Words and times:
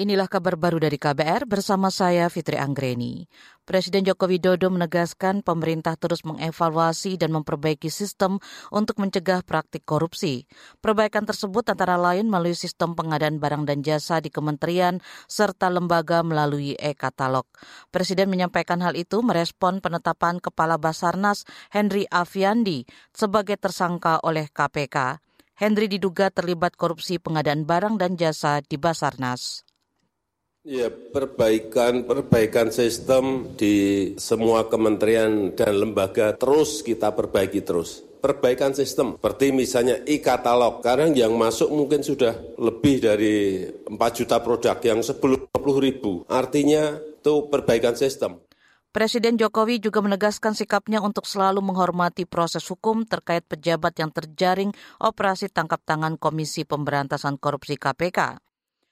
Inilah 0.00 0.32
kabar 0.32 0.56
baru 0.56 0.80
dari 0.80 0.96
KBR 0.96 1.44
bersama 1.44 1.92
saya 1.92 2.32
Fitri 2.32 2.56
Anggreni. 2.56 3.28
Presiden 3.68 4.00
Joko 4.08 4.32
Widodo 4.32 4.72
menegaskan 4.72 5.44
pemerintah 5.44 5.92
terus 6.00 6.24
mengevaluasi 6.24 7.20
dan 7.20 7.36
memperbaiki 7.36 7.92
sistem 7.92 8.40
untuk 8.72 8.96
mencegah 8.96 9.44
praktik 9.44 9.84
korupsi. 9.84 10.48
Perbaikan 10.80 11.28
tersebut 11.28 11.68
antara 11.68 12.00
lain 12.00 12.32
melalui 12.32 12.56
sistem 12.56 12.96
pengadaan 12.96 13.44
barang 13.44 13.68
dan 13.68 13.84
jasa 13.84 14.24
di 14.24 14.32
kementerian 14.32 15.04
serta 15.28 15.68
lembaga 15.68 16.24
melalui 16.24 16.80
e-katalog. 16.80 17.44
Presiden 17.92 18.32
menyampaikan 18.32 18.80
hal 18.80 18.96
itu 18.96 19.20
merespon 19.20 19.84
penetapan 19.84 20.40
Kepala 20.40 20.80
Basarnas 20.80 21.44
Henry 21.68 22.08
Aviandi 22.08 22.88
sebagai 23.12 23.60
tersangka 23.60 24.16
oleh 24.24 24.48
KPK. 24.48 25.20
Henry 25.60 25.92
diduga 25.92 26.32
terlibat 26.32 26.72
korupsi 26.80 27.20
pengadaan 27.20 27.68
barang 27.68 28.00
dan 28.00 28.16
jasa 28.16 28.64
di 28.64 28.80
Basarnas. 28.80 29.68
Ya, 30.60 30.92
perbaikan 30.92 32.04
perbaikan 32.04 32.68
sistem 32.68 33.48
di 33.56 34.12
semua 34.20 34.68
kementerian 34.68 35.56
dan 35.56 35.72
lembaga 35.72 36.36
terus 36.36 36.84
kita 36.84 37.16
perbaiki 37.16 37.64
terus. 37.64 38.04
Perbaikan 38.20 38.76
sistem, 38.76 39.16
seperti 39.16 39.56
misalnya 39.56 40.04
e-katalog. 40.04 40.84
Sekarang 40.84 41.16
yang 41.16 41.32
masuk 41.32 41.72
mungkin 41.72 42.04
sudah 42.04 42.36
lebih 42.60 43.00
dari 43.00 43.64
4 43.88 43.96
juta 44.12 44.44
produk 44.44 44.76
yang 44.84 45.00
sebelum 45.00 45.48
20 45.48 45.80
ribu. 45.80 46.28
Artinya 46.28 46.92
itu 46.92 47.48
perbaikan 47.48 47.96
sistem. 47.96 48.36
Presiden 48.92 49.40
Jokowi 49.40 49.80
juga 49.80 50.04
menegaskan 50.04 50.52
sikapnya 50.52 51.00
untuk 51.00 51.24
selalu 51.24 51.64
menghormati 51.64 52.28
proses 52.28 52.68
hukum 52.68 53.08
terkait 53.08 53.48
pejabat 53.48 53.96
yang 53.96 54.12
terjaring 54.12 54.76
operasi 55.00 55.48
tangkap 55.48 55.80
tangan 55.88 56.20
Komisi 56.20 56.68
Pemberantasan 56.68 57.40
Korupsi 57.40 57.80
KPK. 57.80 58.49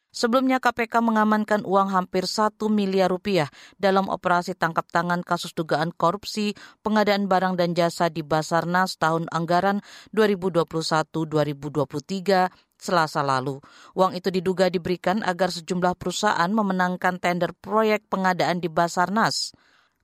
Sebelumnya 0.09 0.57
KPK 0.57 1.05
mengamankan 1.05 1.69
uang 1.69 1.93
hampir 1.93 2.25
1 2.25 2.57
miliar 2.73 3.13
rupiah 3.13 3.53
dalam 3.77 4.09
operasi 4.09 4.57
tangkap 4.57 4.89
tangan 4.89 5.21
kasus 5.21 5.53
dugaan 5.53 5.93
korupsi 5.93 6.57
pengadaan 6.81 7.29
barang 7.29 7.61
dan 7.61 7.77
jasa 7.77 8.09
di 8.09 8.25
Basarnas 8.25 8.97
tahun 8.97 9.29
anggaran 9.29 9.85
2021-2023 10.17 12.49
Selasa 12.79 13.27
lalu. 13.27 13.59
Uang 13.99 14.15
itu 14.15 14.31
diduga 14.31 14.71
diberikan 14.71 15.27
agar 15.27 15.51
sejumlah 15.51 15.99
perusahaan 15.99 16.47
memenangkan 16.47 17.19
tender 17.19 17.51
proyek 17.59 18.07
pengadaan 18.07 18.63
di 18.63 18.71
Basarnas. 18.71 19.51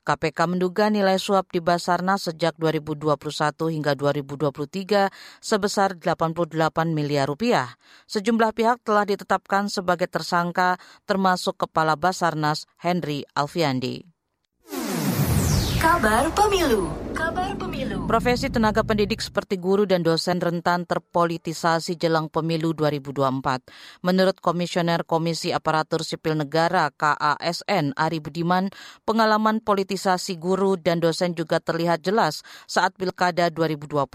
KPK 0.05 0.47
menduga 0.47 0.92
nilai 0.92 1.16
suap 1.16 1.48
di 1.48 1.64
Basarnas 1.64 2.28
sejak 2.28 2.55
2021 2.60 3.16
hingga 3.72 3.97
2023 3.97 5.08
sebesar 5.41 5.97
88 5.97 6.55
miliar 6.92 7.27
rupiah. 7.27 7.80
Sejumlah 8.05 8.52
pihak 8.52 8.84
telah 8.84 9.08
ditetapkan 9.08 9.72
sebagai 9.72 10.06
tersangka 10.06 10.77
termasuk 11.08 11.56
Kepala 11.64 11.97
Basarnas 11.97 12.69
Henry 12.77 13.25
Alfiandi. 13.32 14.14
Kabar 15.85 16.33
Pemilu 16.33 16.89
Kabar 17.13 17.53
Pemilu. 17.61 18.09
Profesi 18.09 18.49
tenaga 18.49 18.81
pendidik 18.81 19.21
seperti 19.21 19.61
guru 19.61 19.85
dan 19.85 20.01
dosen 20.01 20.41
rentan 20.41 20.89
terpolitisasi 20.89 22.01
jelang 22.01 22.33
pemilu 22.33 22.73
2024. 22.73 23.69
Menurut 24.01 24.41
Komisioner 24.41 25.05
Komisi 25.05 25.53
Aparatur 25.53 26.01
Sipil 26.01 26.41
Negara 26.41 26.89
KASN 26.89 27.93
Ari 28.01 28.25
Budiman, 28.25 28.73
pengalaman 29.05 29.61
politisasi 29.61 30.41
guru 30.41 30.81
dan 30.81 31.05
dosen 31.05 31.37
juga 31.37 31.61
terlihat 31.61 32.01
jelas 32.01 32.41
saat 32.65 32.97
Pilkada 32.97 33.53
2020. 33.53 34.09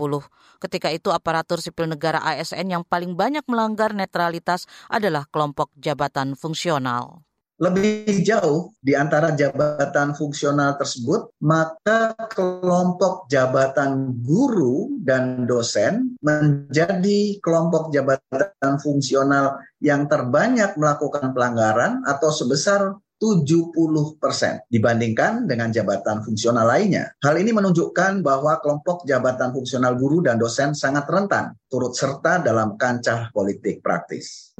Ketika 0.58 0.90
itu 0.90 1.14
aparatur 1.14 1.62
sipil 1.62 1.86
negara 1.86 2.18
ASN 2.34 2.66
yang 2.66 2.82
paling 2.82 3.14
banyak 3.14 3.46
melanggar 3.46 3.94
netralitas 3.94 4.66
adalah 4.90 5.30
kelompok 5.30 5.70
jabatan 5.78 6.34
fungsional 6.34 7.29
lebih 7.60 8.24
jauh 8.24 8.72
di 8.80 8.96
antara 8.96 9.36
jabatan 9.36 10.16
fungsional 10.16 10.80
tersebut, 10.80 11.36
maka 11.44 12.16
kelompok 12.32 13.28
jabatan 13.28 14.16
guru 14.24 14.96
dan 15.04 15.44
dosen 15.44 16.16
menjadi 16.24 17.36
kelompok 17.44 17.92
jabatan 17.92 18.80
fungsional 18.80 19.60
yang 19.84 20.08
terbanyak 20.08 20.80
melakukan 20.80 21.36
pelanggaran 21.36 22.00
atau 22.08 22.32
sebesar 22.32 22.96
70 23.20 23.76
persen 24.16 24.64
dibandingkan 24.72 25.44
dengan 25.44 25.68
jabatan 25.76 26.24
fungsional 26.24 26.64
lainnya. 26.64 27.12
Hal 27.20 27.36
ini 27.36 27.52
menunjukkan 27.52 28.24
bahwa 28.24 28.64
kelompok 28.64 29.04
jabatan 29.04 29.52
fungsional 29.52 30.00
guru 30.00 30.24
dan 30.24 30.40
dosen 30.40 30.72
sangat 30.72 31.04
rentan 31.12 31.52
turut 31.68 31.92
serta 31.92 32.40
dalam 32.40 32.80
kancah 32.80 33.28
politik 33.36 33.84
praktis. 33.84 34.56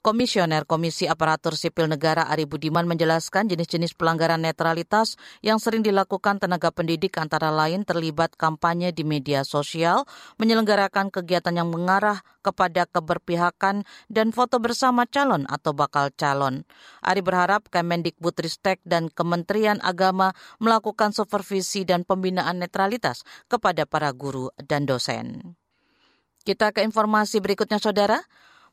Komisioner 0.00 0.64
Komisi 0.64 1.04
Aparatur 1.04 1.60
Sipil 1.60 1.84
Negara 1.84 2.24
Ari 2.24 2.48
Budiman 2.48 2.88
menjelaskan 2.88 3.52
jenis-jenis 3.52 3.92
pelanggaran 3.92 4.40
netralitas 4.40 5.20
yang 5.44 5.60
sering 5.60 5.84
dilakukan 5.84 6.40
tenaga 6.40 6.72
pendidik 6.72 7.20
antara 7.20 7.52
lain 7.52 7.84
terlibat 7.84 8.32
kampanye 8.32 8.96
di 8.96 9.04
media 9.04 9.44
sosial, 9.44 10.08
menyelenggarakan 10.40 11.12
kegiatan 11.12 11.52
yang 11.52 11.68
mengarah 11.68 12.24
kepada 12.40 12.88
keberpihakan, 12.88 13.84
dan 14.08 14.32
foto 14.32 14.56
bersama 14.56 15.04
calon 15.04 15.44
atau 15.52 15.76
bakal 15.76 16.08
calon. 16.16 16.64
Ari 17.04 17.20
berharap 17.20 17.68
Kemendikbudristek 17.68 18.80
dan 18.88 19.12
Kementerian 19.12 19.84
Agama 19.84 20.32
melakukan 20.64 21.12
supervisi 21.12 21.84
dan 21.84 22.08
pembinaan 22.08 22.56
netralitas 22.56 23.20
kepada 23.52 23.84
para 23.84 24.16
guru 24.16 24.48
dan 24.64 24.88
dosen. 24.88 25.60
Kita 26.40 26.72
ke 26.72 26.80
informasi 26.88 27.44
berikutnya, 27.44 27.76
Saudara. 27.76 28.16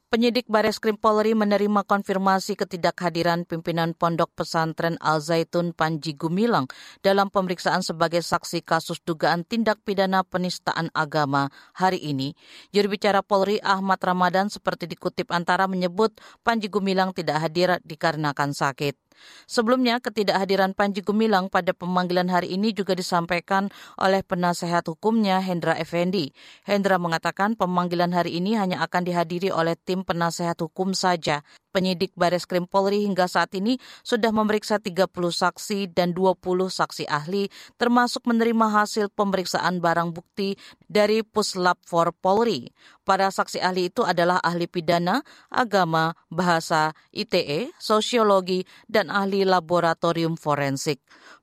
Penyidik 0.07 0.47
Baris 0.47 0.79
Krim 0.79 0.95
Polri 0.95 1.35
menerima 1.35 1.83
konfirmasi 1.83 2.55
ketidakhadiran 2.55 3.43
pimpinan 3.43 3.91
Pondok 3.91 4.31
Pesantren 4.39 4.95
Al 5.03 5.19
Zaitun 5.19 5.75
Panji 5.75 6.15
Gumilang 6.15 6.71
dalam 7.03 7.27
pemeriksaan 7.27 7.83
sebagai 7.83 8.23
saksi 8.23 8.63
kasus 8.63 9.03
dugaan 9.03 9.43
tindak 9.43 9.83
pidana 9.83 10.23
penistaan 10.23 10.87
agama 10.95 11.51
hari 11.75 11.99
ini. 11.99 12.39
Juru 12.71 12.95
bicara 12.95 13.19
Polri 13.19 13.59
Ahmad 13.59 13.99
Ramadan 13.99 14.47
seperti 14.47 14.87
dikutip 14.87 15.27
antara 15.27 15.67
menyebut 15.67 16.15
Panji 16.39 16.71
Gumilang 16.71 17.11
tidak 17.11 17.43
hadir 17.43 17.75
dikarenakan 17.83 18.55
sakit. 18.55 19.06
Sebelumnya, 19.45 19.99
ketidakhadiran 19.99 20.73
Panji 20.73 21.05
Gumilang 21.05 21.47
pada 21.47 21.71
pemanggilan 21.71 22.27
hari 22.27 22.55
ini 22.55 22.73
juga 22.73 22.97
disampaikan 22.97 23.69
oleh 23.97 24.21
penasehat 24.25 24.87
hukumnya 24.87 25.39
Hendra 25.43 25.75
Effendi. 25.77 26.31
Hendra 26.63 26.97
mengatakan 26.97 27.57
pemanggilan 27.57 28.13
hari 28.13 28.37
ini 28.37 28.57
hanya 28.57 28.83
akan 28.83 29.07
dihadiri 29.07 29.49
oleh 29.53 29.75
tim 29.77 30.03
penasehat 30.07 30.59
hukum 30.61 30.91
saja. 30.97 31.45
Penyidik 31.77 32.09
Baris 32.17 32.49
Krim 32.49 32.65
Polri 32.65 33.05
hingga 33.05 33.29
saat 33.29 33.53
ini 33.53 33.77
sudah 34.01 34.33
memeriksa 34.33 34.81
30 34.81 35.13
saksi 35.13 35.93
dan 35.93 36.09
20 36.17 36.41
saksi 36.73 37.05
ahli 37.05 37.53
termasuk 37.77 38.25
menerima 38.25 38.81
hasil 38.81 39.13
pemeriksaan 39.13 39.77
barang 39.77 40.09
bukti 40.09 40.57
dari 40.89 41.21
Puslap 41.21 41.77
for 41.85 42.09
Polri. 42.17 42.73
Para 43.05 43.29
saksi 43.29 43.61
ahli 43.61 43.93
itu 43.93 44.01
adalah 44.01 44.41
ahli 44.41 44.65
pidana, 44.65 45.21
agama, 45.53 46.17
bahasa, 46.33 46.97
ITE, 47.13 47.69
sosiologi, 47.77 48.65
dan 48.89 49.13
ahli 49.13 49.45
laboratorium 49.45 50.33
forensik. 50.33 50.97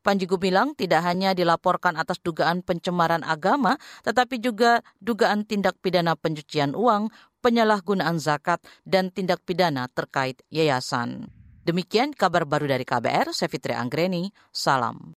Panji 0.05 0.29
Gumilang 0.29 0.77
tidak 0.77 1.01
hanya 1.09 1.33
dilaporkan 1.33 1.97
atas 1.97 2.21
dugaan 2.21 2.61
pencemaran 2.61 3.25
agama, 3.25 3.81
tetapi 4.05 4.43
juga 4.43 4.85
dugaan 5.01 5.49
tindak 5.49 5.81
pidana 5.81 6.13
pencucian 6.19 6.77
uang, 6.77 7.09
penyalahgunaan 7.45 8.17
zakat, 8.17 8.65
dan 8.89 9.13
tindak 9.13 9.45
pidana 9.45 9.85
terkait 9.93 10.41
yayasan. 10.49 11.29
Demikian 11.69 12.17
kabar 12.17 12.49
baru 12.49 12.65
dari 12.65 12.89
KBR, 12.89 13.37
saya 13.37 13.53
Fitri 13.53 13.77
Anggreni, 13.77 14.33
salam. 14.49 15.13